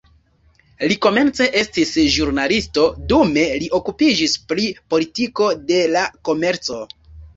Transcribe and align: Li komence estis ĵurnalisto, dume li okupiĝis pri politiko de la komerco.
Li 0.91 0.95
komence 1.05 1.47
estis 1.59 1.91
ĵurnalisto, 2.15 2.87
dume 3.11 3.45
li 3.65 3.69
okupiĝis 3.81 4.35
pri 4.53 4.67
politiko 4.95 5.51
de 5.73 5.83
la 5.97 6.09
komerco. 6.31 6.81